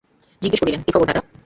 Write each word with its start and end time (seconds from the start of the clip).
জিজ্ঞাসা 0.41 0.63
করিলেন, 0.63 0.81
খবর 0.87 1.05
কী 1.05 1.09
দাদা? 1.09 1.21